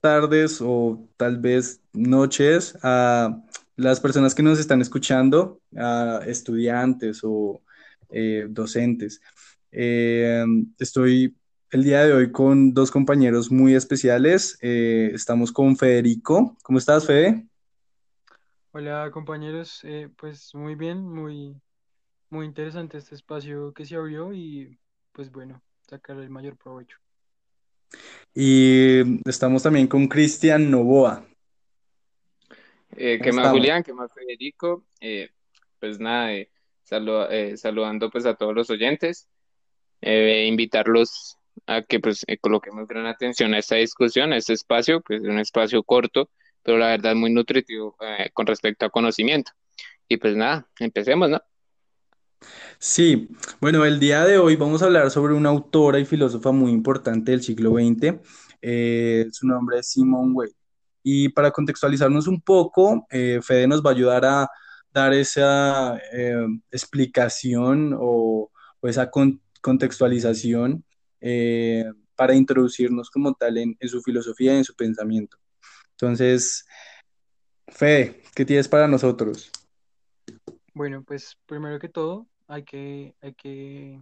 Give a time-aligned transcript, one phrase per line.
[0.00, 3.42] tardes o tal vez noches a
[3.76, 7.62] las personas que nos están escuchando, a estudiantes o
[8.10, 9.20] eh, docentes.
[9.70, 10.44] Eh,
[10.78, 11.36] estoy
[11.70, 14.58] el día de hoy con dos compañeros muy especiales.
[14.62, 16.56] Eh, estamos con Federico.
[16.62, 17.46] ¿Cómo estás, Fede?
[18.72, 21.60] Hola compañeros, Eh, pues muy bien, muy,
[22.30, 24.78] muy interesante este espacio que se abrió y
[25.12, 26.98] pues bueno, sacar el mayor provecho.
[28.34, 31.24] Y estamos también con Cristian Novoa.
[32.96, 33.50] Eh, ¿Cómo ¿qué más, estamos?
[33.50, 33.82] Julián?
[33.82, 34.84] ¿Qué más, Federico?
[35.00, 35.30] Eh,
[35.80, 36.50] pues nada, eh,
[36.90, 39.28] eh, saludando pues a todos los oyentes,
[40.00, 45.28] invitarlos a que pues coloquemos gran atención a esta discusión, a este espacio, pues es
[45.28, 46.30] un espacio corto,
[46.62, 47.96] pero la verdad muy nutritivo
[48.32, 49.52] con respecto a conocimiento.
[50.08, 51.42] Y pues nada, empecemos, ¿no?
[52.78, 53.28] Sí,
[53.60, 57.32] bueno, el día de hoy vamos a hablar sobre una autora y filósofa muy importante
[57.32, 58.20] del siglo XX.
[58.62, 60.54] Eh, su nombre es Simone Weil.
[61.02, 64.48] Y para contextualizarnos un poco, eh, Fede nos va a ayudar a
[64.92, 68.50] dar esa eh, explicación o,
[68.82, 70.84] esa con- contextualización
[71.20, 75.36] eh, para introducirnos como tal en, en su filosofía y en su pensamiento.
[75.92, 76.64] Entonces,
[77.68, 79.50] Fede, ¿qué tienes para nosotros?
[80.78, 84.00] Bueno, pues primero que todo hay que, hay que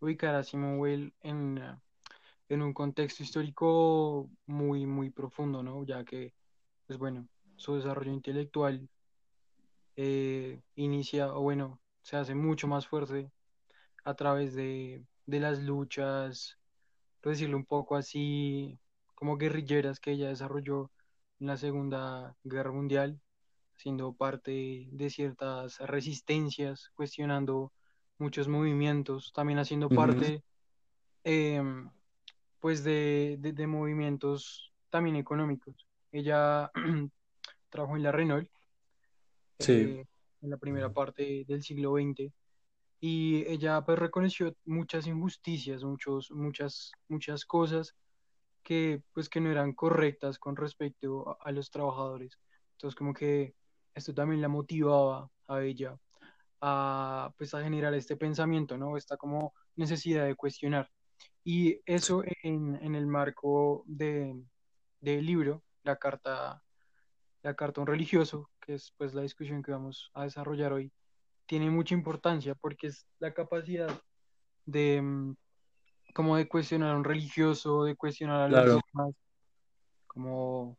[0.00, 1.76] ubicar a Simone Weil en, eh,
[2.48, 5.84] en un contexto histórico muy, muy profundo, ¿no?
[5.84, 6.32] Ya que,
[6.86, 8.88] pues bueno, su desarrollo intelectual
[9.96, 13.30] eh, inicia, o bueno, se hace mucho más fuerte
[14.04, 16.58] a través de, de las luchas,
[17.20, 18.78] por decirlo un poco así,
[19.14, 20.90] como guerrilleras que ella desarrolló
[21.40, 23.20] en la Segunda Guerra Mundial,
[23.80, 27.72] siendo parte de ciertas resistencias, cuestionando
[28.18, 30.44] muchos movimientos, también haciendo Ujú, parte
[31.24, 31.90] em,
[32.60, 35.86] pues de, de- de movimientos también económicos.
[36.12, 36.70] Ella
[37.70, 38.48] trabajó en la Renault
[39.60, 39.72] Sí.
[39.76, 40.04] eh,
[40.42, 42.32] en la primera parte del siglo XX
[43.00, 47.94] y ella pues reconoció muchas injusticias, muchos, muchas, muchas cosas
[48.64, 52.38] que pues que no eran correctas con respecto a, a los trabajadores.
[52.74, 53.54] Entonces como que
[53.94, 55.96] esto también la motivaba a ella
[56.60, 58.96] a pues a generar este pensamiento, ¿no?
[58.96, 60.90] Esta como necesidad de cuestionar.
[61.42, 64.38] Y eso en, en el marco de,
[65.00, 66.62] del libro, la carta,
[67.42, 70.92] la carta a un religioso, que es pues la discusión que vamos a desarrollar hoy,
[71.46, 73.88] tiene mucha importancia porque es la capacidad
[74.66, 75.36] de mm,
[76.14, 78.80] como de cuestionar a un religioso, de cuestionar a los Claro.
[78.94, 79.14] dogmas,
[80.06, 80.76] como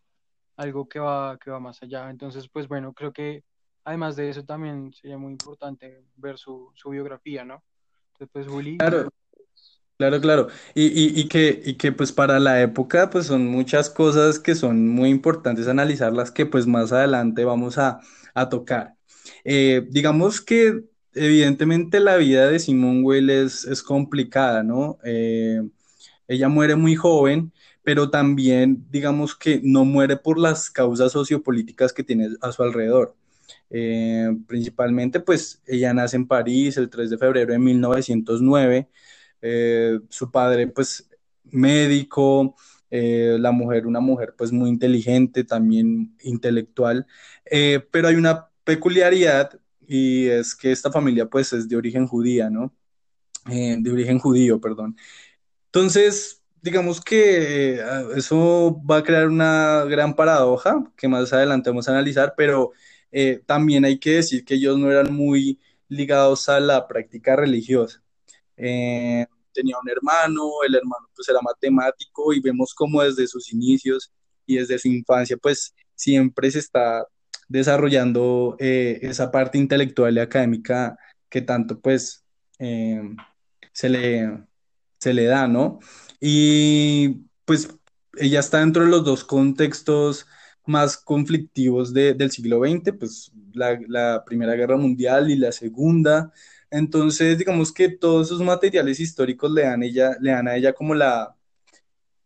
[0.57, 2.09] algo que va, que va más allá.
[2.09, 3.43] Entonces, pues bueno, creo que
[3.83, 7.63] además de eso también sería muy importante ver su, su biografía, ¿no?
[8.13, 9.09] Entonces, pues Juli, Claro,
[9.97, 10.47] Claro, claro.
[10.73, 14.55] Y, y, y que, y que pues para la época pues son muchas cosas que
[14.55, 17.99] son muy importantes analizarlas que pues más adelante vamos a,
[18.33, 18.95] a tocar.
[19.43, 24.97] Eh, digamos que evidentemente la vida de Simone Weil es, es complicada, ¿no?
[25.03, 25.61] Eh,
[26.27, 27.53] ella muere muy joven,
[27.83, 33.15] pero también digamos que no muere por las causas sociopolíticas que tiene a su alrededor.
[33.69, 38.89] Eh, principalmente pues ella nace en París el 3 de febrero de 1909
[39.41, 41.09] eh, su padre pues
[41.45, 42.55] médico,
[42.91, 47.07] eh, la mujer una mujer pues muy inteligente, también intelectual,
[47.45, 52.49] eh, pero hay una peculiaridad y es que esta familia pues es de origen judía,
[52.49, 52.73] ¿no?
[53.45, 54.95] De origen judío, perdón.
[55.67, 57.83] Entonces, digamos que eh,
[58.15, 62.71] eso va a crear una gran paradoja que más adelante vamos a analizar, pero
[63.11, 68.01] eh, también hay que decir que ellos no eran muy ligados a la práctica religiosa.
[68.57, 74.11] Eh, tenía un hermano, el hermano pues era matemático y vemos cómo desde sus inicios
[74.45, 77.05] y desde su infancia pues siempre se está
[77.49, 80.97] desarrollando esa parte intelectual y académica
[81.29, 82.23] que tanto pues
[82.57, 84.45] se le,
[85.01, 85.79] se le da, ¿no?
[86.21, 87.69] Y pues
[88.17, 90.27] ella está dentro de los dos contextos
[90.65, 96.31] más conflictivos de- del siglo XX, pues la, Primera Guerra Mundial y la Segunda.
[96.69, 100.93] Entonces, digamos que todos esos materiales históricos le dan, ella, le dan a ella como
[100.95, 101.35] la,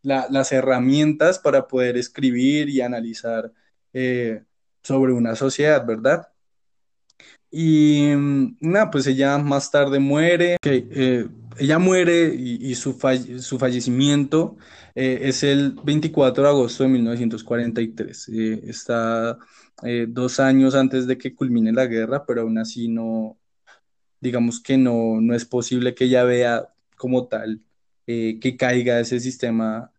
[0.03, 3.51] la- las herramientas para poder escribir y analizar
[3.93, 4.43] eh,
[4.83, 6.27] sobre una sociedad, ¿verdad?
[7.51, 10.57] Y mm, nada, pues ella más tarde muere.
[10.63, 12.97] Eh, ella muere y, y su,
[13.39, 14.57] su fallecimiento
[14.95, 18.29] eh, es el 24 de agosto de 1943.
[18.29, 19.37] Eh, está
[19.83, 23.37] eh, dos años antes de que culmine la guerra, pero aún así no,
[24.21, 27.61] digamos que no, no es posible que ella vea como tal
[28.07, 29.91] eh, que caiga ese sistema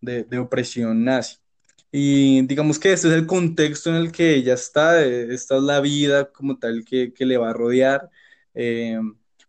[0.00, 1.38] de, de opresión nazi.
[1.92, 5.62] Y digamos que este es el contexto en el que ella está, eh, esta es
[5.62, 8.10] la vida como tal que, que le va a rodear,
[8.54, 8.98] eh,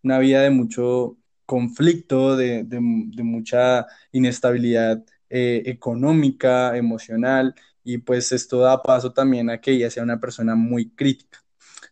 [0.03, 2.80] una vida de mucho conflicto, de, de-
[3.24, 7.53] mucha inestabilidad eh, económica, emocional,
[7.83, 11.39] y pues esto da paso también a que ella sea una persona muy crítica.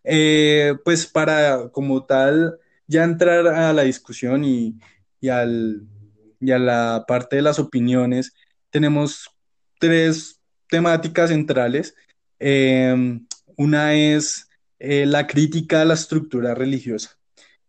[0.04, 2.58] Eh, pues para como tal
[2.88, 4.78] ya entrar a la discusión y,
[5.22, 5.84] y al,
[6.40, 8.34] y a la parte de las opiniones,
[8.70, 9.30] tenemos
[9.80, 10.40] tres
[10.70, 11.96] temáticas centrales.
[12.40, 13.20] Eh,
[13.56, 14.50] una es
[14.80, 17.18] eh, la crítica a la estructura religiosa,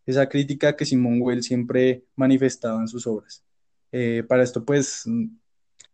[0.07, 3.43] esa crítica que Simón Weil siempre manifestaba en sus obras.
[3.93, 5.05] Eh, para esto, pues,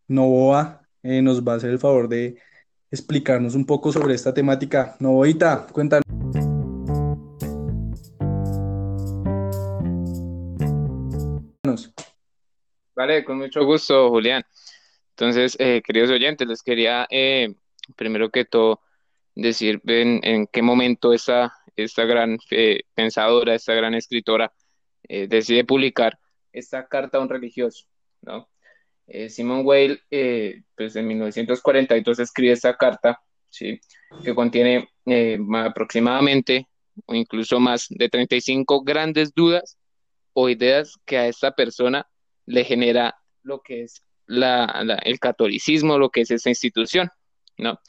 [0.08, 2.36] Novoa eh, nos va a hacer el favor de
[2.90, 4.96] explicarnos un poco sobre esta temática.
[4.98, 6.04] Novoita, cuéntanos.
[13.00, 14.44] Vale, con mucho gusto, Julián.
[15.10, 17.54] Entonces, eh, queridos oyentes, les quería eh,
[17.96, 18.80] primero que todo
[19.34, 21.52] decir en, qué momento esta,
[21.84, 24.52] esta gran eh, pensadora, esta gran escritora
[25.08, 26.18] eh, decide publicar
[26.52, 27.86] esta carta a un religioso,
[28.22, 28.48] ¿no?
[29.06, 30.02] Eh, Simone Weil,
[30.76, 33.80] pues en 1942 escribe esta carta, ¿sí?
[34.24, 34.88] Que contiene
[35.38, 36.68] ma- aproximadamente
[37.06, 39.78] o incluso más de 35 grandes dudas
[40.32, 42.06] o ideas que a esta persona
[42.46, 47.08] le genera lo que es el catolicismo, lo que es esa institución,
[47.58, 47.80] ¿no?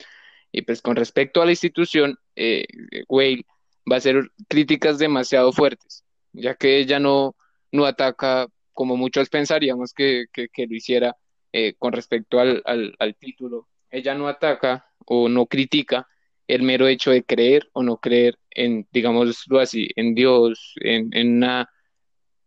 [0.51, 2.65] Y pues con respecto a la institución, eh,
[3.07, 3.45] Weil
[3.89, 7.36] va a hacer críticas demasiado fuertes, ya que ella no,
[7.72, 11.16] no ataca como muchos pensaríamos que, que, lo hiciera
[11.51, 13.68] eh, con respecto al, al, al título.
[13.89, 16.07] Ella no ataca o no critica
[16.48, 21.38] el mero hecho de creer o no creer en, digámoslo así, en Dios, en, en
[21.38, 21.69] una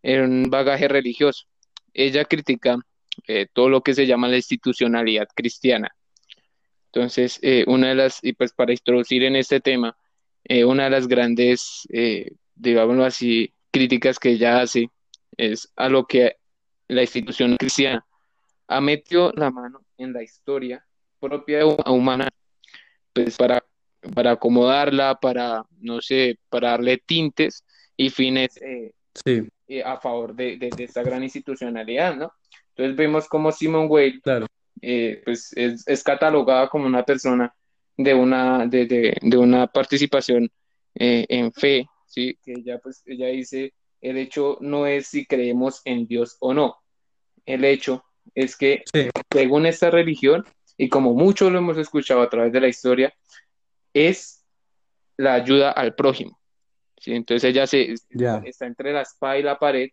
[0.03, 1.47] en un bagaje religioso.
[1.95, 2.77] Ella critica
[3.27, 5.95] eh, todo lo que se llama la institucionalidad cristiana.
[6.93, 9.97] Entonces, eh, una de las, y pues para introducir en este tema,
[10.44, 14.91] eh, una de las grandes, eh, digámoslo así, críticas que ella hace
[15.37, 16.37] es a lo que
[16.88, 18.05] la institución cristiana
[18.69, 20.85] ha metido la mano en la historia
[21.19, 22.29] propia humana,
[23.12, 23.64] pues para,
[24.14, 27.64] para acomodarla, para, no sé, para darle tintes
[27.97, 28.93] y fines eh,
[29.25, 32.32] Sí, eh, a favor de, de, de esta gran institucionalidad, ¿no?
[32.70, 34.47] Entonces vemos como Simone Weil claro.
[34.82, 37.55] eh, pues es, es catalogada como una persona
[37.96, 40.50] de una, de, de, de una participación
[40.94, 42.38] eh, en fe, ¿sí?
[42.43, 46.76] Que ella, pues, ella dice, el hecho no es si creemos en Dios o no,
[47.46, 48.05] el hecho
[48.35, 50.44] es que Sí, según esta religión,
[50.76, 53.14] y como mucho lo hemos escuchado a través de la historia,
[53.93, 54.44] es
[55.17, 56.38] la ayuda al prójimo,
[56.99, 57.12] ¿sí?
[57.12, 57.94] Entonces ella se,
[58.44, 59.90] está entre la espada y la pared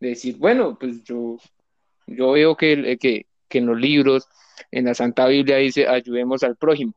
[0.00, 1.38] de decir, bueno, pues yo,
[2.06, 4.26] yo veo que, que, que en los libros,
[4.70, 6.94] en la Santa Biblia dice, ayudemos al prójimo,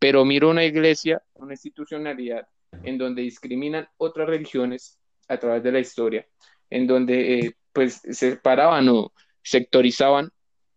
[0.00, 2.48] pero miro una iglesia, una institucionalidad
[2.82, 4.98] en donde discriminan otras religiones
[5.28, 6.26] a través de la historia,
[6.68, 9.12] en donde eh, pues separaban o
[9.42, 10.30] sectorizaban,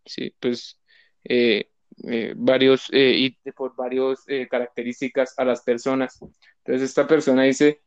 [0.06, 0.34] ¿sí?
[0.40, 0.80] pues
[1.24, 1.70] eh,
[2.06, 6.20] eh, varios y por varios eh, características a las personas.
[6.60, 7.82] Entonces esta persona dice,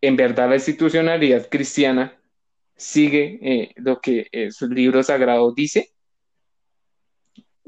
[0.00, 2.20] en verdad la institucionalidad cristiana
[2.76, 5.93] sigue lo que su libro sagrado dice.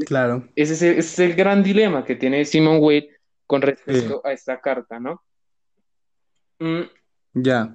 [0.05, 0.47] Claro.
[0.57, 3.09] Ese es, el, ese es el gran dilema que tiene Simon Weil
[3.47, 5.23] con Sí, respecto a esta carta, ¿no?
[6.61, 6.83] Mm,
[7.35, 7.75] ya.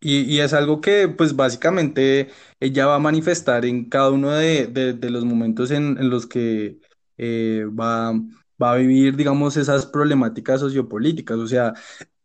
[0.00, 2.28] Y, y es algo que, pues básicamente,
[2.60, 6.26] ella va a manifestar en cada uno de, de- de los momentos en, en los
[6.26, 6.78] que
[7.16, 8.12] eh, va,
[8.62, 11.38] va a vivir, digamos, esas problemáticas sociopolíticas.
[11.38, 11.72] O sea,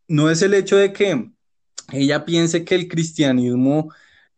[0.08, 1.30] no es el hecho de que
[1.92, 3.92] ella piense que el cristianismo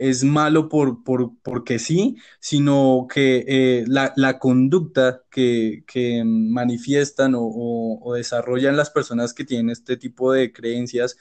[0.09, 7.35] es malo por, por, porque sí, sino que eh, la, la conducta que, que manifiestan
[7.37, 11.17] o, desarrollan las personas que tienen este tipo de creencias,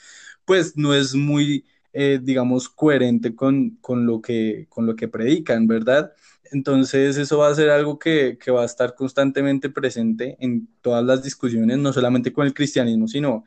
[0.46, 5.68] pues no es muy, eh, digamos, coherente con, con lo que, con lo que predican,
[5.68, 6.14] ¿verdad?
[6.52, 11.04] Entonces eso va a ser algo que, que va a estar constantemente presente en todas
[11.06, 13.46] las discusiones, no solamente con el cristianismo, sino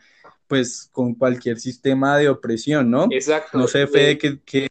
[0.54, 3.08] pues con cualquier sistema de opresión, ¿no?
[3.08, 3.66] No exacto.
[3.66, 4.68] sé, Fede, Eh, que, que,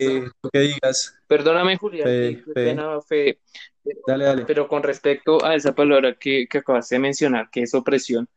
[0.50, 3.00] que digas, perdóname, Julián, Fede, Fede, pena,
[4.08, 4.46] dale, dale.
[4.46, 8.30] pero con respecto a esa palabra que, que acabaste de mencionar, que es opresión,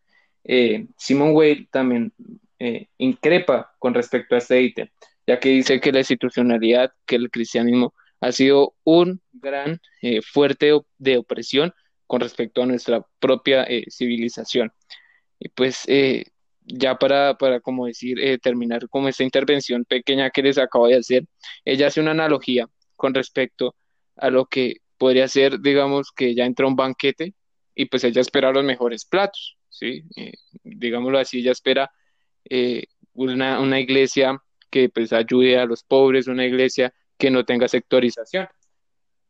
[0.42, 2.12] eh, Simon Weil también
[2.58, 4.88] eh, increpa con respecto a este ítem,
[5.24, 10.72] ya que dice que la institucionalidad, que el cristianismo ha sido un gran eh, fuerte
[10.98, 11.72] de opresión
[12.08, 14.72] con respecto a nuestra propia civilización.
[15.38, 16.24] Y pues eh,
[16.66, 20.96] ya para, para como decir, eh, terminar como esta intervención pequeña que les acabo de
[20.96, 21.25] hacer,
[21.64, 23.76] ella hace una analogía con respecto
[24.16, 27.35] a lo que podría ser, digamos, que ella entra a un banquete
[27.75, 30.04] y pues ella espera los mejores platos, ¿sí?
[30.16, 30.32] Eh,
[30.64, 31.90] digámoslo así, ella espera
[32.49, 37.68] eh, una, una iglesia que pues ayude a los pobres, una iglesia que no tenga
[37.68, 38.49] sectorización.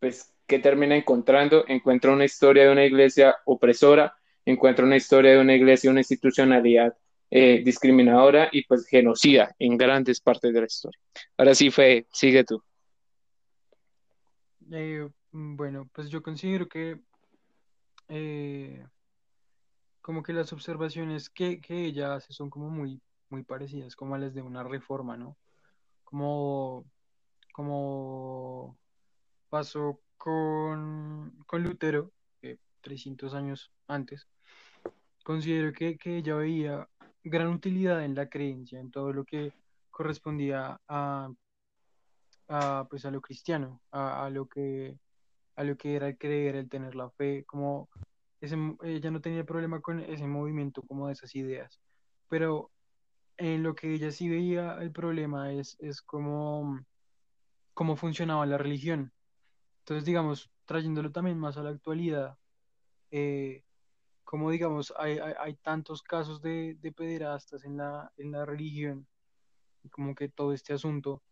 [0.01, 1.65] Pues, ¿qué termina encontrando?
[1.69, 6.97] Encuentra una historia de una iglesia opresora, encuentra una historia de una iglesia, una institucionalidad
[7.39, 10.99] eh, discriminadora y pues genocida en grandes partes de la historia.
[11.37, 12.63] Ahora sí, Fe, sigue tú.
[14.73, 16.99] Eh, bueno, pues yo considero que
[18.09, 18.87] eh,
[20.01, 24.19] como que las observaciones que, que ella hace son como muy, muy parecidas, como a
[24.19, 25.37] las de una reforma, ¿no?
[26.05, 26.87] Como,
[27.53, 28.79] como
[29.51, 34.27] pasó con, con Lutero, que 300 años antes,
[35.23, 36.89] considero que, que ella veía
[37.29, 39.53] gran utilidad en la creencia, en todo lo que
[39.91, 41.31] correspondía a,
[42.49, 44.97] a, pues a lo cristiano, a, a lo que
[45.57, 47.89] a lo que era el creer, el tener la fe, como
[48.41, 51.81] ese, ella no tenía problema con ese movimiento, como de esas ideas,
[52.29, 52.71] pero
[53.39, 56.85] en lo que ella sí veía el problema es, es cómo,
[57.75, 59.13] cómo funcionaba la religión.
[59.81, 62.37] Entonces, digamos, trayéndolo también más a la actualidad,
[63.11, 63.65] eh,
[64.27, 69.07] como digamos, hay, hay, hay tantos casos de, de, pederastas en la, en la religión,
[69.91, 71.23] como que todo este asunto,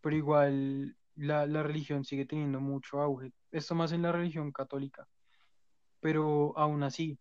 [0.00, 3.32] pero igual la, la religión sigue teniendo mucho auge.
[3.52, 5.06] Esto más en la religión católica,
[6.00, 7.18] pero aún así.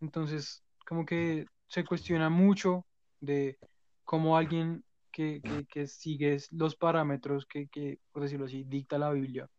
[0.00, 2.86] Entonces, como que se cuestiona mucho
[3.20, 3.58] de
[4.04, 9.10] cómo alguien que, que, que sigue los parámetros que, que, por decirlo así, dicta la
[9.10, 9.50] Biblia,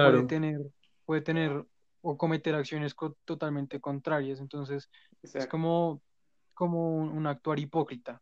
[0.00, 0.58] puede Claro, tener,
[1.04, 1.64] puede tener
[2.02, 4.40] o cometer acciones co- totalmente contrarias.
[4.40, 4.90] Entonces,
[5.22, 6.02] es como,
[6.54, 8.20] como un, un actuar hipócrita.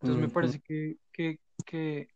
[0.00, 2.08] Entonces, me parece que, que, que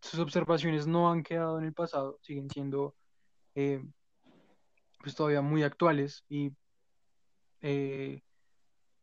[0.00, 2.94] sus observaciones no han quedado en el pasado, siguen siendo
[3.54, 3.84] eh,
[5.00, 6.52] pues todavía muy actuales y
[7.60, 8.20] eh,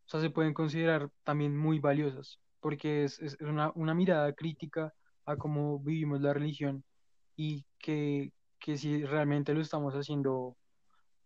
[0.06, 4.94] o sea, se pueden considerar también muy valiosas, porque es, es una, una mirada crítica
[5.26, 6.84] a cómo vivimos la religión
[7.36, 10.56] y que, que si realmente lo estamos haciendo,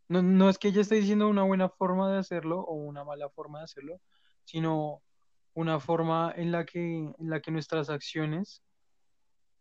[0.10, 3.30] no, no es que ella esté diciendo una buena forma de hacerlo o una mala
[3.30, 4.02] forma de hacerlo,
[4.44, 5.02] sino
[5.54, 8.62] una forma en la que, en la que nuestras acciones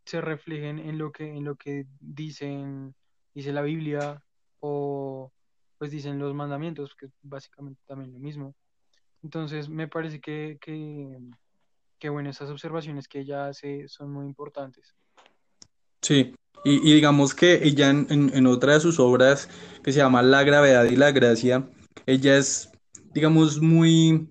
[0.04, 2.94] se reflejen en lo que, en lo que dicen,
[3.34, 4.22] dice la Biblia
[4.60, 5.30] o
[5.76, 8.54] pues dicen los mandamientos, que es básicamente también lo mismo.
[9.22, 11.18] Entonces, me parece que, que,
[11.98, 14.94] que, bueno, esas observaciones que ella hace son muy importantes.
[16.00, 16.34] Sí,
[16.64, 19.48] y, y digamos que ella en, en- en otra de sus obras
[19.82, 21.68] que se llama La gravedad y la gracia,
[22.06, 22.70] ella es,
[23.14, 24.28] digamos, muy,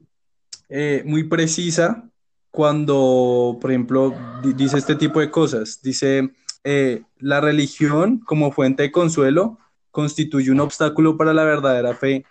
[0.69, 2.09] eh, muy precisa
[2.51, 5.81] cuando, por ejemplo, di- dice este tipo de cosas.
[5.81, 6.31] Dice,
[6.63, 9.57] eh, la religión como fuente de consuelo
[9.91, 12.25] constituye un obstáculo para la verdadera fe.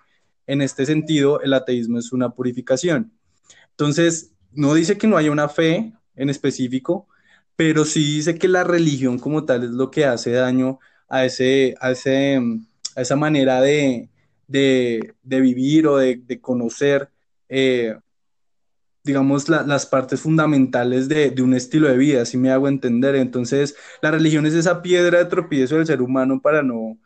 [0.46, 3.12] En este sentido, el ateísmo es una purificación.
[3.70, 7.08] Entonces, no dice que no haya una fe en específico,
[7.56, 11.74] pero sí dice que la religión como tal es lo que hace daño a, ese,
[11.80, 12.38] a, ese,
[12.94, 14.10] a esa manera de,
[14.46, 17.10] de, de vivir o de, de conocer,
[17.48, 17.96] eh,
[19.02, 23.14] digamos, la, las partes fundamentales de, de, un estilo de vida, si me hago entender.
[23.16, 26.98] Entonces, la religión es esa piedra de tropiezo del ser humano para no,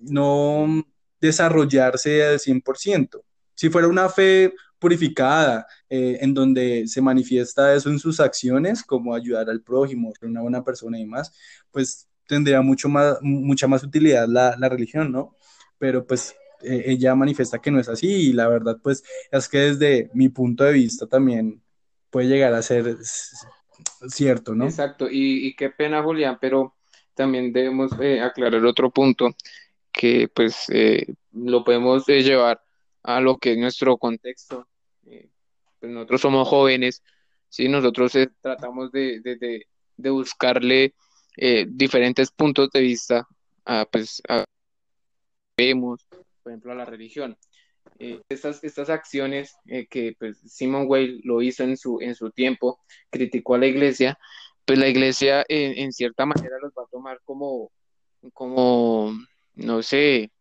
[0.00, 0.84] no
[1.20, 3.22] desarrollarse al 100%.
[3.54, 9.14] Si fuera una fe purificada, eh, en donde se manifiesta eso en sus acciones, como
[9.14, 11.32] ayudar al prójimo, ser una buena persona y demás,
[11.70, 15.36] pues tendría mucho más, mucha más utilidad la, la religión, ¿no?
[15.78, 19.58] Pero pues eh, ella manifiesta que no es así y la verdad pues es que
[19.58, 21.62] desde mi punto de vista también
[22.10, 22.96] puede llegar a ser
[24.08, 24.64] cierto, ¿no?
[24.64, 26.74] Exacto, y, y qué pena, Julián, pero
[27.14, 29.34] también debemos eh, aclarar otro punto
[29.90, 32.60] que pues eh, lo podemos eh, llevar
[33.02, 34.68] a lo que es nuestro contexto.
[35.86, 37.04] Pues nosotros somos jóvenes,
[37.48, 37.68] ¿sí?
[37.68, 39.66] Nosotros eh, tratamos de, de,
[39.96, 40.94] de, buscarle
[41.36, 43.28] eh, diferentes puntos de vista
[43.64, 44.44] a, pues, a,
[45.56, 46.04] vemos,
[46.42, 47.38] por ejemplo, a la religión.
[48.00, 49.54] Eh, estas, estas acciones
[49.88, 54.18] que pues, Simon Weil lo hizo en su, en su tiempo, criticó a la iglesia,
[54.64, 57.70] pues la iglesia en, cierta manera los va a tomar como,
[58.32, 59.16] como
[59.54, 60.32] no sé,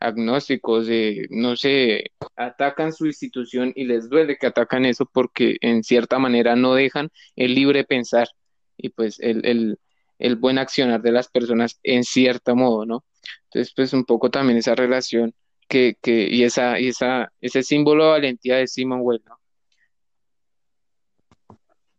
[0.00, 5.82] agnósticos, eh, no sé, atacan su institución y les duele que atacan eso porque en
[5.82, 8.28] cierta manera no dejan el libre pensar
[8.76, 9.78] y pues el, el,
[10.18, 13.04] el buen accionar de las personas en cierto modo, ¿no?
[13.44, 15.34] Entonces, pues un poco también esa relación
[15.68, 19.38] que, que y esa, y esa, ese símbolo de valentía de Simon Weil, ¿no?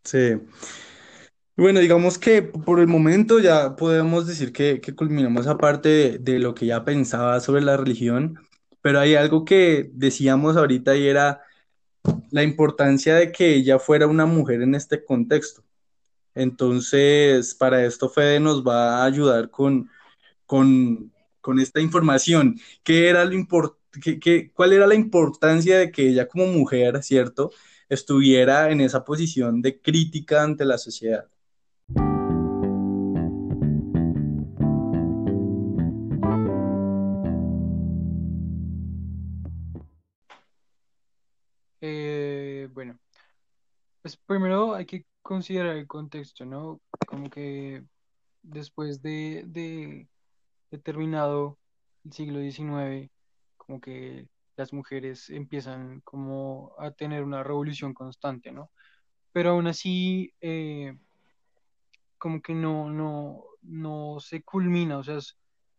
[0.03, 0.35] Sí.
[1.57, 6.53] Bueno, digamos que por el momento ya podemos decir que, culminamos esa parte de, lo
[6.53, 8.37] que ya pensaba sobre la religión,
[8.81, 11.41] pero hay algo que decíamos ahorita y era
[12.31, 15.63] la importancia de que ella fuera una mujer en este contexto.
[16.35, 19.89] Entonces, para esto Fede nos va a ayudar con,
[20.45, 22.59] con, con esta información.
[22.83, 27.03] ¿Qué era lo impor- qué- qué- cuál era la importancia de que ella como mujer,
[27.03, 27.51] ¿cierto?,
[27.89, 31.27] estuviera en esa posición de crítica ante la sociedad.
[44.05, 46.79] Pues primero hay que considerar el contexto, ¿no?
[47.07, 47.83] Como que
[48.43, 50.07] después de, de,
[50.83, 51.57] terminado
[52.03, 53.09] el siglo XIX,
[53.57, 58.69] como que las mujeres empiezan como a tener una revolución constante, ¿no?
[59.31, 60.95] Pero aún así, eh,
[62.19, 65.35] como que no, no, no se culmina, o sea, es,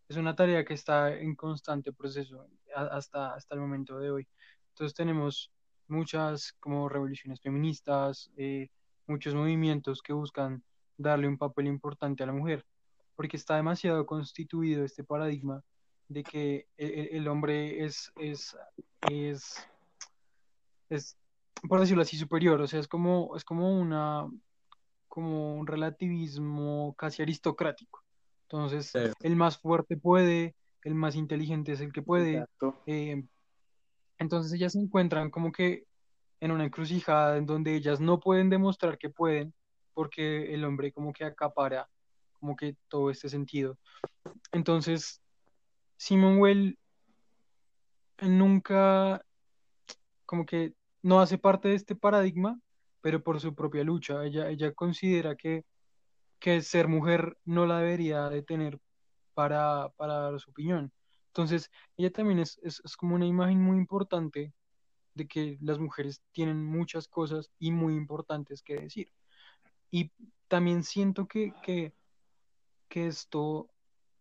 [0.09, 4.27] es una tarea que está en constante proceso hasta, hasta el momento de hoy.
[4.71, 5.49] Entonces tenemos
[5.89, 8.69] muchas como revoluciones feministas, eh,
[9.07, 10.63] muchos movimientos que buscan
[10.97, 12.65] darle un papel importante a la mujer,
[13.15, 15.63] porque está demasiado constituido este paradigma
[16.09, 18.55] de que el, el- el hombre es, es,
[19.03, 19.69] es,
[20.89, 21.17] es,
[21.67, 24.27] por decirlo así, superior, o sea, es como, es como una
[25.07, 28.03] como un relativismo casi aristocrático.
[28.43, 32.45] Entonces, Sí, el más fuerte puede, el más inteligente es el que puede.
[32.85, 33.23] eh,
[34.19, 35.85] entonces ellas se encuentran como que
[36.39, 39.53] en una encrucijada en donde ellas no pueden demostrar que pueden,
[39.93, 41.89] porque el hombre como que acapara
[42.39, 43.77] como que todo este sentido.
[44.51, 45.21] Entonces,
[45.97, 46.79] Simone Weil
[48.21, 49.23] nunca
[50.25, 52.59] como que no hace parte de este paradigma,
[53.01, 54.23] pero por su propia lucha.
[54.23, 55.65] Ella, ella considera que
[56.39, 58.79] que ser mujer no la debería de tener
[59.33, 60.91] para, para dar su opinión.
[61.37, 64.55] Entonces, ella también es, es, es como una imagen muy importante
[65.13, 69.13] de que las mujeres tienen muchas cosas y muy importantes que decir.
[69.91, 70.11] Y
[70.47, 71.93] también siento que, que,
[72.89, 73.69] que esto,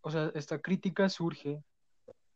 [0.03, 1.65] o sea, esta crítica surge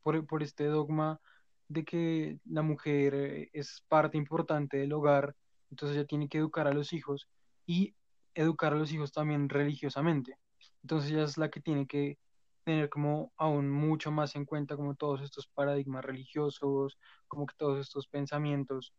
[0.03, 1.21] por, por este dogma
[1.69, 5.37] de que la mujer eh, es parte importante del hogar,
[5.71, 7.29] entonces ella tiene que educar a los hijos
[7.67, 7.95] y
[8.35, 10.39] educar a los hijos también religiosamente.
[10.83, 12.17] Entonces ella es la que tiene que
[12.65, 17.81] tener como aún mucho más en cuenta como todos estos paradigmas religiosos, como que todos
[17.81, 18.95] estos pensamientos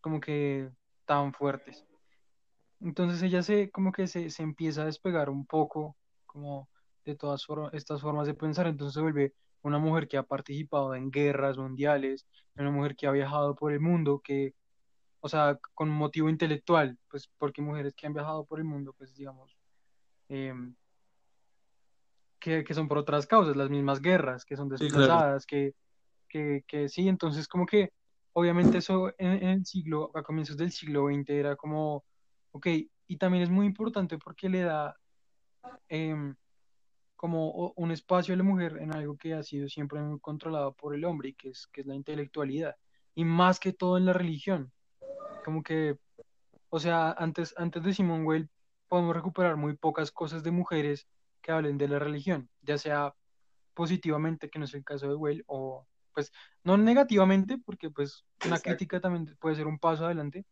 [0.00, 0.70] como que
[1.04, 1.84] tan fuertes.
[2.80, 6.68] Entonces ella se como que se, se empieza a despegar un poco como
[7.04, 11.58] de todas estas formas de pensar, entonces vuelve una mujer que ha participado en guerras
[11.58, 14.54] mundiales, una mujer que ha viajado por el mundo, que,
[15.20, 19.14] o sea, con motivo intelectual, pues porque mujeres que han viajado por el mundo, pues
[19.14, 19.56] digamos,
[20.28, 20.74] em,
[22.40, 25.04] que, que son por otras causas, las mismas guerras, que son Sí, claro.
[25.04, 25.74] desplazadas, que,
[26.28, 27.92] que, que sí, entonces como que
[28.32, 32.04] obviamente eso en, en el siglo, a comienzos del siglo XX era como,
[32.52, 32.66] ok,
[33.06, 34.96] y también es muy importante porque le da
[35.88, 36.34] em,
[37.16, 40.94] como un espacio a la mujer en algo que ha sido siempre muy controlado por
[40.94, 42.76] el hombre y que es, que es la intelectualidad,
[43.14, 44.72] y más que todo en la religión,
[45.44, 45.98] como que,
[46.70, 48.48] o sea, antes, antes de Simone Weil
[48.88, 51.06] podemos recuperar muy pocas cosas de mujeres
[51.40, 53.14] que hablen de la religión, ya sea
[53.74, 56.32] positivamente, que no es el caso de Weil, o pues
[56.64, 58.70] no negativamente, porque pues una Exacto.
[58.70, 60.44] crítica también puede ser un paso adelante,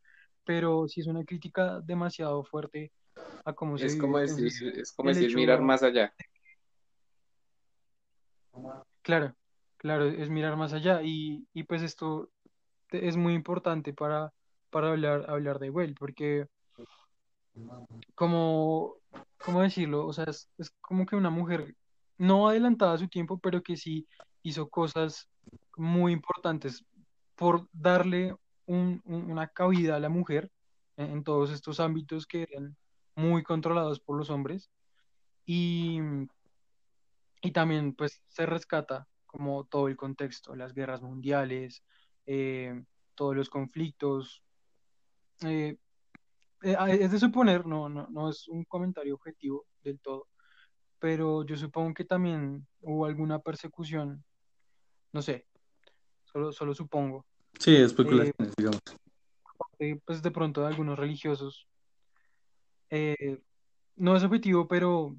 [0.44, 2.92] pero sí es una crítica demasiado fuerte
[3.44, 4.01] a cómo se Es vive.
[4.01, 6.14] como decir, Entonces, es como decir mirar más allá.
[9.03, 9.35] claro,
[9.79, 12.31] claro, es mirar más allá y, y pues esto
[12.90, 14.33] es muy importante para,
[14.70, 16.46] para hablar, hablar de Weil, porque
[18.14, 18.96] como,
[19.48, 20.06] ¿cómo decirlo?
[20.06, 20.50] O sea, es,
[20.82, 21.74] como que una mujer
[22.18, 24.06] no adelantada a su tiempo, pero que sí
[24.42, 25.26] hizo cosas
[25.78, 26.84] muy importantes
[27.34, 30.50] por darle un- un- una cabida a la mujer
[30.98, 32.76] en, en todos estos ámbitos que eran
[33.16, 34.70] muy controlados por los hombres.
[35.46, 35.98] Y,
[37.40, 41.82] y también pues se rescata como todo el contexto, las guerras mundiales,
[42.26, 42.84] eh,
[43.14, 44.42] todos los conflictos.
[45.42, 45.78] eh,
[46.62, 50.26] eh, es de suponer, no, no, no es un comentario objetivo del todo,
[50.98, 54.24] pero yo supongo que también hubo alguna persecución,
[55.12, 55.46] no sé,
[56.24, 57.24] solo, solo supongo,
[57.58, 58.80] Sí, eh, especulaciones, digamos.
[59.78, 61.66] eh, pues de pronto de algunos religiosos.
[62.90, 63.40] Eh,
[63.96, 65.16] no es objetivo, pero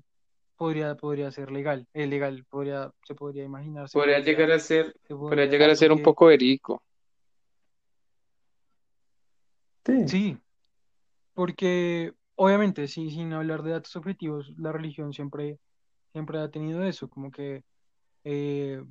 [0.56, 4.94] podría, podría ser legal, eh, legal, podría, se podría imaginar, se Podría llegar a ser,
[5.04, 6.82] se podría podría llegar a ser un poco verídico.
[9.86, 10.38] Sí, sí,
[11.40, 15.58] porque, obviamente, sí, sin hablar de datos objetivos, la religión siempre,
[16.12, 17.64] siempre ha tenido eso, como que,
[18.26, 18.84] eh,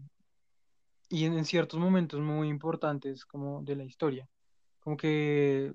[1.10, 4.26] y en, en ciertos momentos muy importantes como de la historia,
[4.80, 5.74] como que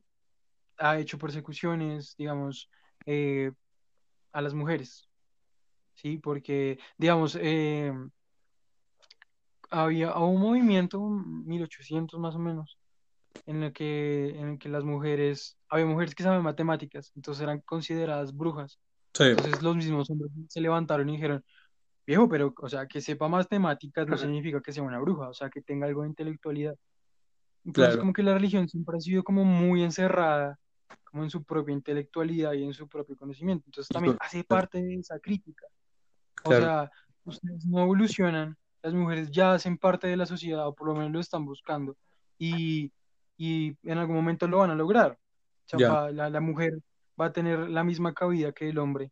[0.79, 2.71] ha hecho persecuciones, digamos,
[3.05, 3.51] eh,
[4.31, 5.07] a las mujeres,
[5.93, 6.17] ¿sí?
[6.17, 7.93] Porque, digamos, eh,
[9.69, 12.79] había un movimiento, 1800 más o menos,
[13.45, 17.59] en el que, en el que las mujeres, había mujeres que saben matemáticas, entonces eran
[17.61, 18.79] consideradas brujas.
[19.13, 21.43] Sí, Entonces los mismos hombres se levantaron y dijeron,
[22.05, 25.49] viejo, pero, o sea, que sepa matemáticas no significa que sea una bruja, o sea,
[25.49, 26.75] que tenga algo de intelectualidad.
[27.65, 30.59] Entonces, claro, como que la religión siempre ha sido como muy encerrada,
[31.05, 33.65] como en su propia intelectualidad y en su propio conocimiento.
[33.67, 35.65] Entonces también hace parte de esa crítica.
[36.43, 36.91] O claro, sea,
[37.25, 41.11] ustedes no evolucionan, las mujeres ya hacen parte de la sociedad, o por lo menos
[41.11, 41.95] lo están buscando,
[42.37, 42.91] y,
[43.37, 45.11] y en algún momento lo van a lograr.
[45.13, 45.91] O sea, ya.
[45.91, 46.79] va- la, la mujer
[47.19, 49.11] va a tener la misma cabida que el hombre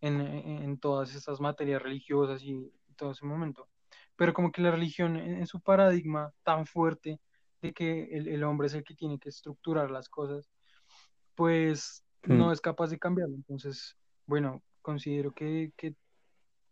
[0.00, 3.68] en, en- en todas estas materias religiosas y, y todo ese momento.
[4.16, 7.20] Pero como que la religión en, en su paradigma tan fuerte
[7.62, 10.48] de que el, el hombre es el que tiene que estructurar las cosas,
[11.34, 12.38] pues Mm.
[12.38, 13.36] no es capaz de cambiarlo.
[13.36, 15.94] Entonces, bueno, considero que, que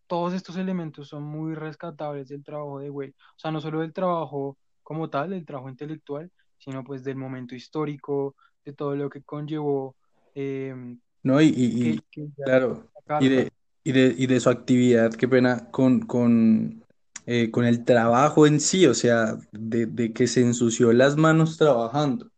[0.08, 3.14] todos estos elementos son muy rescatables del trabajo de Weil.
[3.36, 7.54] O sea, no solo del trabajo como tal, del trabajo intelectual, sino pues del momento
[7.54, 9.96] histórico, de todo lo que conllevó
[10.34, 10.74] eh,
[11.22, 11.40] ¿no?
[11.40, 13.52] Y, y- que, y, que ya claro, y de,
[13.84, 16.84] y de, y de su actividad, qué pena, con, con,
[17.26, 21.56] eh, con el trabajo en sí, o sea, de, de que se ensució las manos
[21.58, 22.30] trabajando.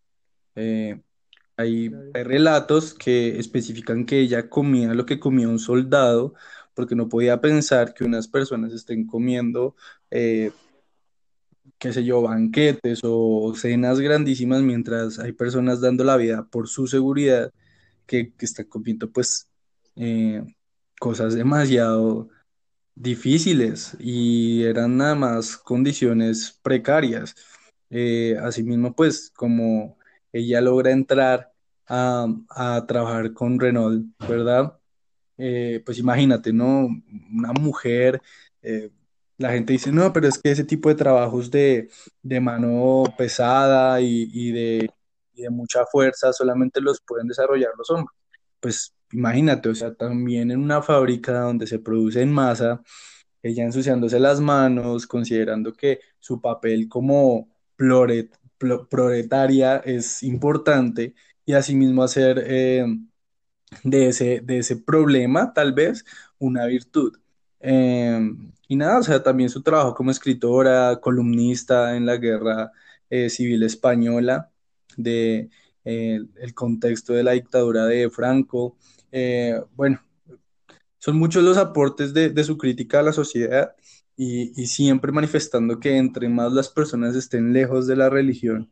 [0.56, 1.00] Eh,
[1.56, 6.34] hay, hay relatos que especifican que ella comía lo que comía un soldado,
[6.74, 9.76] porque no podía pensar que unas personas estén comiendo,
[10.10, 10.52] eh,
[11.78, 16.86] qué sé yo, banquetes o cenas grandísimas mientras hay personas dando la vida por su
[16.86, 17.52] seguridad
[18.06, 19.48] que, están comiendo pues
[19.96, 20.42] eh,
[21.00, 22.28] cosas demasiado
[22.94, 27.34] difíciles y eran nada más condiciones precarias.
[27.90, 29.98] Eh, asimismo, pues como
[30.32, 31.52] ella logra entrar
[31.86, 34.78] a, a trabajar con Renault, ¿verdad?
[35.38, 36.88] Eh, pues imagínate, ¿no?
[37.32, 38.20] Una mujer,
[38.62, 38.90] eh,
[39.38, 41.90] la gente dice, no, pero es que ese tipo de trabajos de,
[42.22, 44.90] de mano pesada y, y de,
[45.34, 48.16] de mucha fuerza solamente los pueden desarrollar los hombres.
[48.60, 52.82] Pues imagínate, o sea, también en una fábrica donde se produce en masa,
[53.42, 61.52] ella ensuciándose las manos, considerando que su papel como ploret- plo- proletaria es importante y
[61.54, 62.42] asimismo hacer...
[62.46, 62.86] eh,
[63.84, 66.04] de ese, de ese problema, tal vez,
[66.38, 67.18] una virtud.
[67.60, 68.20] Eh,
[68.68, 72.72] y nada, o sea, también su trabajo como escritora, columnista en la guerra
[73.10, 74.50] eh, civil española,
[74.96, 75.50] de
[75.84, 78.76] eh, el contexto de la dictadura de Franco.
[79.12, 80.00] Eh, bueno,
[80.98, 83.74] son muchos los aportes de, de su crítica a la sociedad
[84.16, 88.70] y, y siempre manifestando que entre más las personas estén lejos de la religión,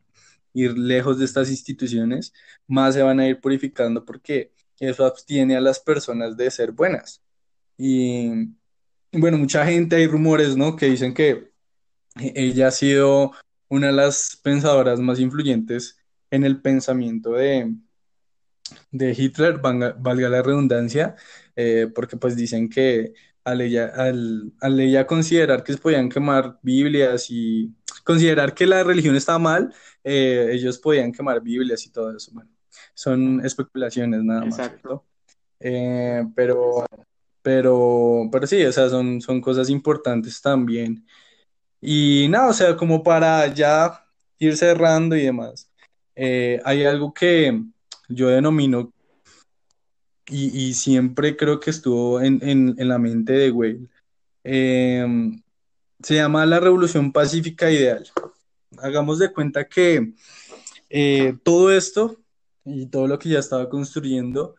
[0.53, 2.33] ir lejos de estas instituciones,
[2.67, 7.21] más se van a ir purificando porque eso abstiene a las personas de ser buenas.
[7.77, 8.29] Y
[9.17, 10.75] bueno, mucha gente, hay rumores, ¿no?
[10.75, 11.51] Que dicen que
[12.17, 13.31] ella ha sido
[13.67, 15.97] una de las pensadoras más influyentes
[16.31, 17.73] en el pensamiento de,
[18.91, 21.15] de Hitler, valga, la redundancia,
[21.55, 26.59] eh, porque pues dicen que al ella, al, al ella considerar que se podían quemar
[26.63, 27.73] Biblias y
[28.03, 29.73] considerar que la religión estaba mal,
[30.03, 32.31] eh, ellos podían quemar Biblias y todo eso.
[32.33, 32.49] Bueno,
[32.93, 34.79] son especulaciones nada más, Exacto.
[34.79, 35.05] ¿cierto?
[35.59, 36.85] Eh, pero,
[37.45, 41.05] pero, pero sí, o sea, son, son cosas importantes también.
[41.79, 44.03] Y nada, o sea, como para ya
[44.39, 45.71] ir cerrando y demás,
[46.15, 47.61] eh, hay algo que
[48.09, 48.91] yo denomino
[50.27, 53.89] y, siempre creo que estuvo en, en- la mente de Whale.
[54.43, 55.05] Eh,
[56.01, 58.07] se llama la Revolución Pacífica Ideal.
[58.79, 60.13] Hagamos de cuenta que
[60.89, 62.17] eh, todo esto
[62.63, 64.55] y todo lo que ya estaba construyendo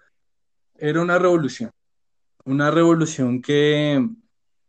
[0.78, 1.72] era una revolución.
[2.46, 4.08] Una revolución que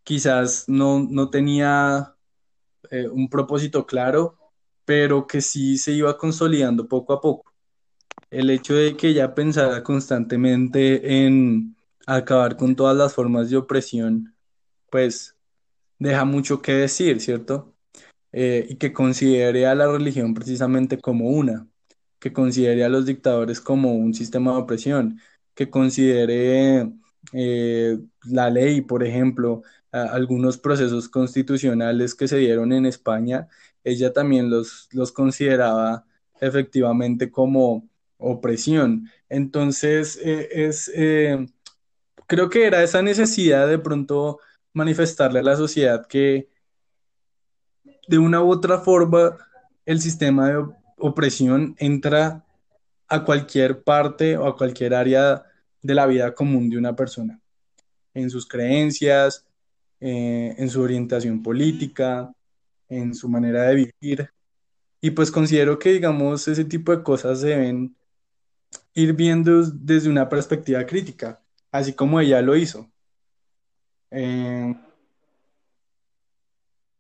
[0.04, 2.16] quizás no, no tenía
[2.90, 4.38] eh, un propósito claro,
[4.84, 7.54] pero que sí se iba consolidando poco a poco.
[8.32, 11.76] El hecho de que ella pensara constantemente en
[12.08, 14.36] acabar con todas las formas de opresión,
[14.90, 15.36] pues
[16.00, 17.76] deja mucho que decir, ¿cierto?
[18.32, 21.68] Eh, y que considere a la religión precisamente como una,
[22.20, 25.22] que considere a los dictadores como un sistema de opresión,
[25.54, 26.92] que considere
[27.34, 33.48] eh, la ley, por ejemplo, algunos procesos constitucionales que se dieron en España,
[33.84, 36.06] ella también los, los consideraba
[36.40, 37.88] efectivamente como
[38.18, 39.10] opresión.
[39.30, 41.48] Entonces, eh, es, eh,
[42.28, 44.40] creo que era esa necesidad de pronto
[44.74, 46.50] manifestarle a la sociedad que
[48.08, 49.38] de una u otra forma
[49.86, 50.66] el sistema de
[50.98, 52.46] opresión entra
[53.08, 55.46] a cualquier parte o a cualquier área
[55.82, 57.40] de la vida común de una persona,
[58.14, 59.46] en sus creencias,
[60.00, 62.32] eh, en su orientación política,
[62.90, 64.30] en su manera de vivir.
[65.02, 67.96] Y pues considero que, digamos, ese tipo de cosas se deben
[68.94, 72.90] ir viendo desde una perspectiva crítica, así como ella lo hizo.
[74.12, 74.76] Eh,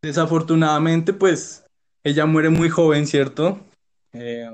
[0.01, 1.65] desafortunadamente, pues
[2.03, 3.59] ella muere muy joven, ¿cierto?
[4.13, 4.49] Eh,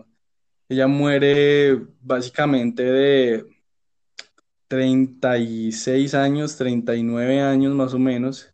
[0.69, 3.45] ella muere básicamente de
[4.67, 8.53] 36 años, 39 años más o menos.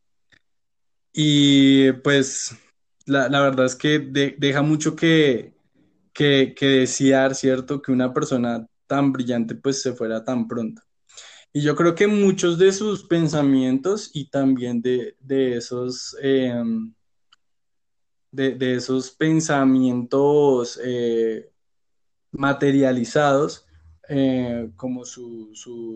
[1.14, 2.56] Y pues
[3.06, 5.54] la, la verdad es que de- deja mucho que,
[6.14, 7.82] que, que desear, ¿cierto?
[7.82, 10.82] Que una persona tan brillante pues se fuera tan pronto.
[11.54, 16.94] Y yo creo que muchos de sus pensamientos y también de, de esos, em,
[18.32, 21.52] de, de esos pensamientos eh,
[22.32, 23.68] materializados,
[24.10, 25.52] eh, como su-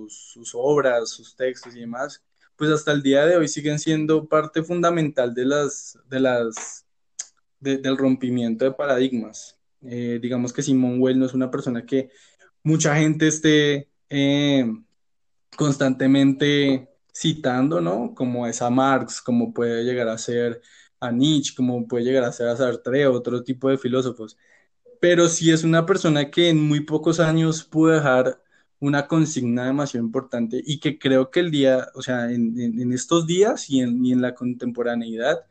[0.09, 2.23] sus obras, sus textos y demás,
[2.55, 6.85] pues hasta el día de hoy siguen siendo parte fundamental de las, de las,
[7.59, 9.57] de- del rompimiento de paradigmas.
[9.83, 12.09] Eh, digamos que Simone Weil no es una persona que
[12.63, 14.65] mucha gente esté eh,
[15.57, 18.13] constantemente citando, ¿no?
[18.15, 20.61] Como es a Marx, como puede llegar a ser
[20.99, 24.37] a Nietzsche, como puede llegar a ser a Sartre, otro tipo de filósofos
[25.03, 28.41] pero sí es una persona que en muy pocos años pudo dejar
[28.79, 33.69] una consigna demasiado importante y que creo que el día, o sea, en, estos días
[33.69, 35.41] y en, la contemporaneidad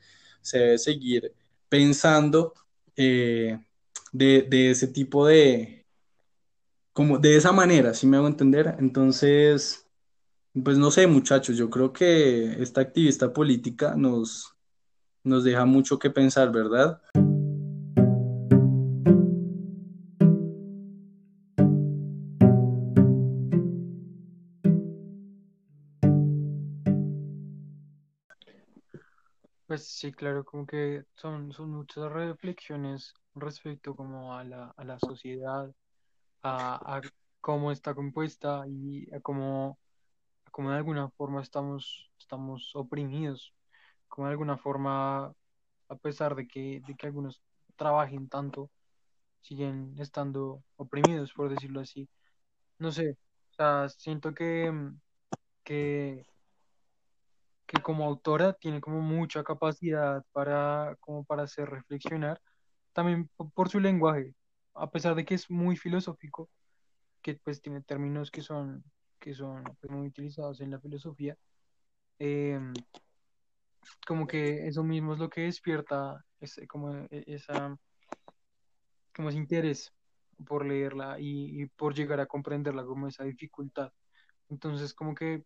[0.40, 1.34] se debe seguir
[1.68, 2.54] pensando
[2.96, 3.58] eh,
[4.10, 5.84] de, ese tipo de,
[6.94, 8.76] como de esa manera, si me hago entender?
[8.78, 9.86] Entonces,
[10.64, 14.56] pues no sé, muchachos, yo creo que esta activista política nos,
[15.22, 17.02] nos deja mucho que pensar, ¿verdad?
[29.82, 34.98] Pues sí, claro, como que son, son muchas reflexiones respecto como a la, a la
[35.00, 35.72] sociedad,
[36.42, 37.02] a, a
[37.40, 39.78] cómo está compuesta y a cómo,
[40.52, 43.54] cómo de alguna forma estamos, estamos oprimidos,
[44.08, 45.34] como de alguna forma,
[45.88, 47.42] a pesar de que, de que algunos
[47.76, 48.70] trabajen tanto,
[49.42, 52.08] siguen estando oprimidos, por decirlo así.
[52.78, 53.12] No sé,
[53.52, 54.72] o sea, siento que,
[55.64, 56.26] que
[57.72, 62.40] que como autora tiene como mucha capacidad para, como para hacer reflexionar,
[62.92, 64.34] también po- por su lenguaje,
[64.74, 66.50] a pesar de que es muy filosófico,
[67.22, 68.84] que pues tiene términos que son,
[69.20, 71.36] que son pues, muy utilizados en la filosofía,
[72.18, 72.60] eh,
[74.06, 77.76] como que eso mismo es lo que despierta ese, como e- esa,
[79.14, 79.92] como ese interés
[80.46, 83.92] por leerla y, y por llegar a comprenderla, como esa dificultad.
[84.50, 85.44] Entonces, como que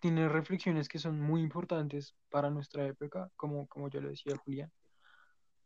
[0.00, 4.72] tiene reflexiones que son muy importantes para nuestra época, como, como yo le decía Julián,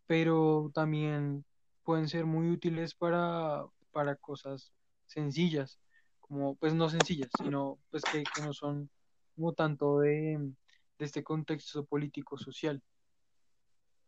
[0.06, 1.44] pero también
[1.84, 4.72] pueden ser muy útiles para, para cosas
[5.06, 5.78] sencillas,
[6.20, 8.90] como pues no sencillas, sino pues que, que no son
[9.36, 10.38] como tanto de,
[10.98, 12.82] de este contexto político social.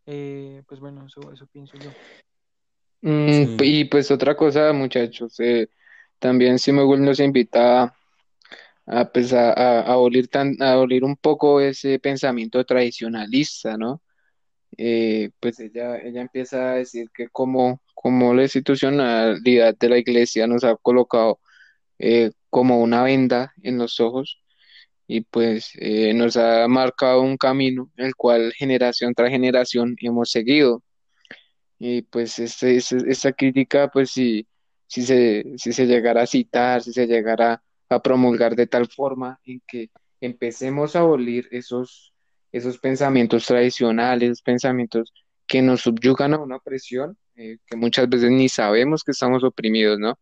[0.06, 1.90] Eh, pues bueno, eso, eso pienso yo.
[3.02, 3.56] Mm, Sí.
[3.60, 5.68] y pues otra cosa, muchachos, eh,
[6.18, 7.94] también Simone nos invita
[8.86, 9.96] a, pues, a, a,
[10.30, 14.02] tan, a un poco ese pensamiento tradicionalista, ¿no?
[14.78, 20.46] Eh, pues ella, ella empieza a decir que como, como la institucionalidad de la iglesia
[20.46, 21.40] nos ha colocado
[21.98, 24.42] eh, como una venda en los ojos
[25.06, 30.82] y pues eh, nos ha marcado un camino el cual generación tras generación hemos seguido.
[31.78, 34.46] Y pues este, este- crítica, pues si,
[34.86, 39.40] si se, si se llegara a citar, si se llegara a promulgar de tal forma
[39.44, 42.12] en que empecemos a abolir esos,
[42.52, 45.12] esos pensamientos tradicionales, pensamientos
[45.46, 49.98] que nos subyugan a una opresión, eh, que muchas veces ni sabemos que estamos oprimidos,
[49.98, 50.18] ¿no?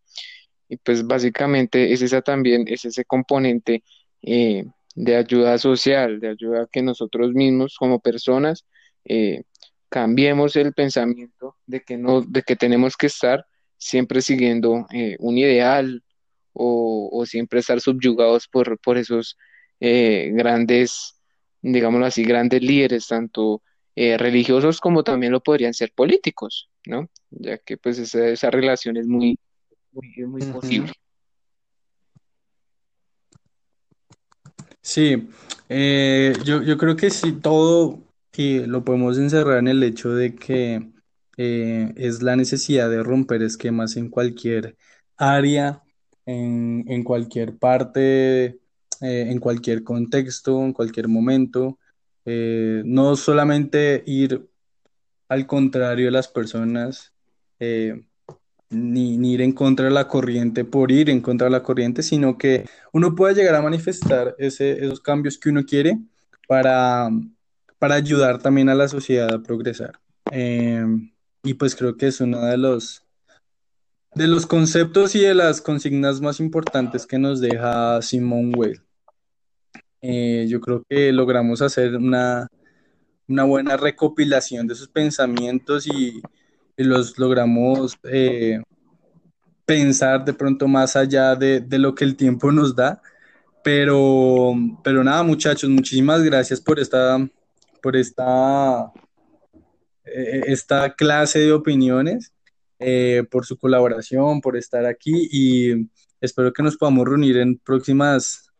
[0.68, 3.82] Y pues básicamente es esa también, es ese componente
[4.22, 8.66] eh, de ayuda social, de ayuda que nosotros mismos como personas
[9.04, 9.42] eh,
[9.88, 13.46] cambiemos el pensamiento de que no, de que tenemos que estar
[13.76, 14.86] siempre siguiendo
[15.18, 16.02] un ideal
[16.54, 19.36] o, o siempre estar subyugados por, por esos
[19.80, 21.20] eh, grandes,
[21.60, 23.62] digámoslo así, grandes líderes, tanto
[23.94, 27.10] eh, religiosos como también lo podrían ser políticos, ¿no?
[27.30, 29.36] Ya que pues esa, esa relación es muy
[29.92, 30.92] muy, es muy posible.
[34.80, 35.28] Sí,
[35.68, 38.04] eh, yo, yo creo que sí, todo
[38.36, 40.90] y lo podemos encerrar en el hecho de que
[41.36, 44.76] eh, es la necesidad de romper esquemas en cualquier
[45.16, 45.83] área,
[46.26, 48.58] en, en cualquier parte, eh,
[49.00, 51.78] en cualquier contexto, en cualquier momento.
[52.24, 54.48] Eh, no solamente ir
[55.28, 57.12] al contrario de las personas,
[57.60, 58.02] eh,
[58.70, 62.02] ni, ni ir en contra de la corriente por ir en contra de la corriente,
[62.02, 65.98] sino que uno pueda llegar a manifestar ese- esos cambios que uno quiere
[66.48, 67.08] para,
[67.78, 70.00] para ayudar también a la sociedad a progresar.
[70.32, 70.84] Eh,
[71.42, 73.03] y pues creo que es uno de los,
[74.14, 78.80] de los conceptos y de las consignas más importantes que nos deja Simone Weil.
[80.00, 82.46] Eh, yo creo que logramos hacer una,
[83.26, 86.20] una buena recopilación de sus pensamientos y,
[86.76, 88.60] los logramos eh,
[89.64, 93.00] pensar de pronto más allá de, de lo que el tiempo nos da.
[93.62, 97.16] Pero, pero nada, muchachos, muchísimas gracias por esta,
[97.80, 98.92] por esta,
[100.04, 102.33] eh, esta clase de opiniones,
[102.86, 105.88] eh, por su colaboración, por estar aquí y
[106.20, 108.50] espero que nos podamos reunir en próximas,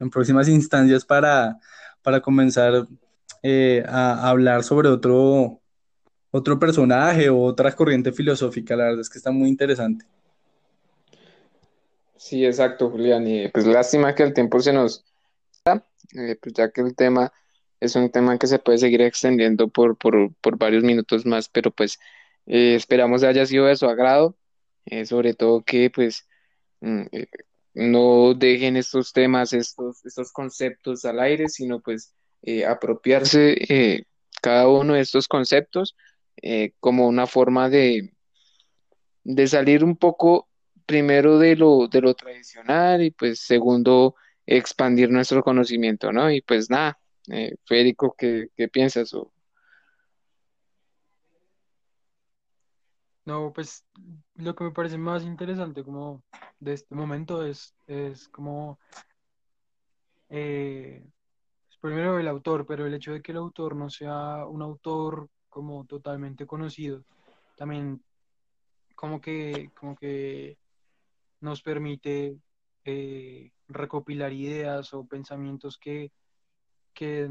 [0.00, 1.60] en próximas instancias para,
[2.02, 2.86] para comenzar
[3.44, 5.60] eh, a, hablar sobre otro,
[6.32, 8.74] otro personaje o otra corriente filosófica.
[8.74, 10.04] La verdad es que está muy interesante.
[12.16, 13.24] Sí, exacto, Julián.
[13.28, 15.04] Y pues lástima que el tiempo se nos
[15.64, 17.32] da, eh, pues ya que el tema
[17.78, 21.70] es un tema que se puede seguir extendiendo por, por, por varios minutos más, pero
[21.70, 22.00] pues
[22.46, 24.36] eh, esperamos haya sido de su agrado,
[24.86, 26.26] eh, sobre todo que pues
[26.80, 27.26] mm, eh,
[27.74, 34.06] no dejen estos temas, estos, estos conceptos al aire, sino pues eh, apropiarse
[34.42, 35.96] cada uno de estos conceptos
[36.80, 38.14] como una forma de
[39.24, 40.48] de salir un poco
[40.86, 46.30] primero de lo, de lo tradicional y pues segundo expandir nuestro conocimiento, ¿no?
[46.30, 46.98] Y pues nada,
[47.32, 49.14] eh, Federico, ¿qué, qué piensas?
[49.14, 49.33] O-
[53.24, 53.84] No, pues
[54.34, 56.22] lo que me parece más interesante como
[56.60, 58.78] de este momento es, es como
[60.28, 61.02] eh,
[61.66, 65.28] pues, primero el autor, pero el hecho de que el autor no sea un autor
[65.48, 67.04] como totalmente conocido,
[67.56, 68.02] también
[68.94, 70.58] como que, como que
[71.40, 72.36] nos permite
[72.84, 76.10] eh, recopilar ideas o pensamientos que,
[76.92, 77.30] que,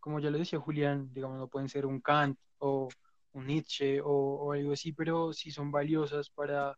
[0.00, 2.88] como ya lo decía Julián, digamos, no pueden ser un Kant o
[3.34, 6.76] un Nietzsche o, o algo así, pero sí son valiosas para,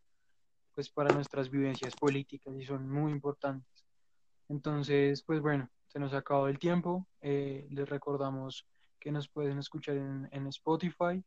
[0.75, 3.85] pues, para nuestras vivencias políticas y son muy importantes.
[4.49, 7.07] Entonces, pues bueno, se nos acabado el tiempo.
[7.21, 8.65] Eh, les recordamos
[8.99, 11.23] que nos pueden escuchar en, en Spotify.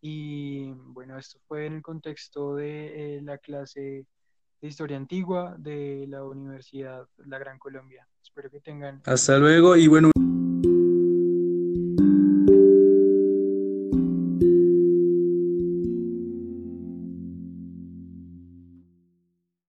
[0.00, 4.06] Y bueno, esto fue en el contexto de eh, la clase
[4.60, 8.06] de Historia Antigua de la Universidad La Gran Colombia.
[8.22, 10.10] Espero que tengan Hasta luego y bueno.